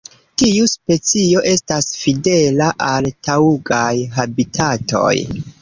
Tiu 0.43 0.69
specio 0.71 1.43
estas 1.51 1.89
fidela 2.05 2.71
al 2.89 3.11
taŭgaj 3.29 3.95
habitatoj. 4.19 5.17